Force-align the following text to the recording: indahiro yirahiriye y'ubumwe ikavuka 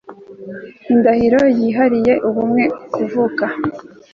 indahiro 0.91 1.41
yirahiriye 1.57 2.13
y'ubumwe 2.23 2.63
ikavuka 2.85 3.45